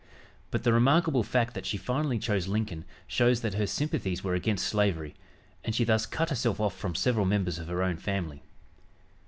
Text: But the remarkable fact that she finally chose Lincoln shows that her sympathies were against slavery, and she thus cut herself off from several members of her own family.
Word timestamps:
But 0.49 0.63
the 0.63 0.73
remarkable 0.73 1.21
fact 1.21 1.53
that 1.53 1.67
she 1.67 1.77
finally 1.77 2.17
chose 2.17 2.47
Lincoln 2.47 2.85
shows 3.05 3.41
that 3.41 3.53
her 3.53 3.67
sympathies 3.67 4.23
were 4.23 4.33
against 4.33 4.65
slavery, 4.65 5.13
and 5.63 5.75
she 5.75 5.83
thus 5.83 6.07
cut 6.07 6.31
herself 6.31 6.59
off 6.59 6.75
from 6.75 6.95
several 6.95 7.27
members 7.27 7.59
of 7.59 7.67
her 7.67 7.83
own 7.83 7.97
family. 7.97 8.41